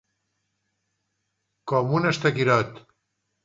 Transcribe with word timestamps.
Com 1.75 1.95
un 2.01 2.13
estaquirot. 2.15 2.85